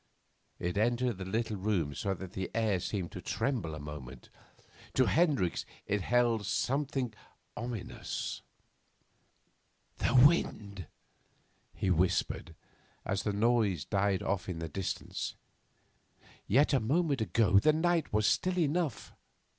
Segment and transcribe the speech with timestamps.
[0.57, 4.31] It entered the little room so that the air seemed to tremble a moment.
[4.95, 7.13] To Hendricks it held something
[7.55, 8.41] ominous.
[9.99, 10.87] 'The wind,'
[11.75, 12.55] he whispered,
[13.05, 15.35] as the noise died off into the distance;
[16.47, 19.13] 'yet a moment ago the night was still enough.